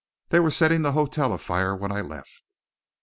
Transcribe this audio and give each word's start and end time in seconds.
They 0.29 0.39
were 0.39 0.49
setting 0.49 0.81
the 0.81 0.93
hotel 0.93 1.31
afire 1.31 1.75
when 1.75 1.91
I 1.91 2.01
left!" 2.01 2.41